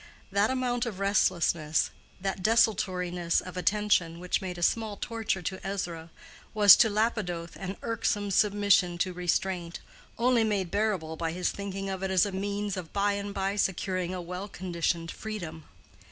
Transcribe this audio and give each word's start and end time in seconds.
That 0.31 0.49
amount 0.49 0.87
of 0.87 0.99
restlessness, 0.99 1.91
that 2.19 2.41
desultoriness 2.41 3.39
of 3.39 3.55
attention, 3.55 4.19
which 4.19 4.41
made 4.41 4.57
a 4.57 4.63
small 4.63 4.97
torture 4.97 5.43
to 5.43 5.63
Ezra, 5.63 6.09
was 6.55 6.75
to 6.77 6.89
Lapidoth 6.89 7.55
an 7.55 7.77
irksome 7.83 8.31
submission 8.31 8.97
to 8.97 9.13
restraint, 9.13 9.79
only 10.17 10.43
made 10.43 10.71
bearable 10.71 11.17
by 11.17 11.33
his 11.33 11.51
thinking 11.51 11.87
of 11.91 12.01
it 12.01 12.09
as 12.09 12.25
a 12.25 12.31
means 12.31 12.77
of 12.77 12.91
by 12.91 13.11
and 13.13 13.31
by 13.31 13.55
securing 13.57 14.11
a 14.11 14.21
well 14.23 14.47
conditioned 14.47 15.11
freedom. 15.11 15.65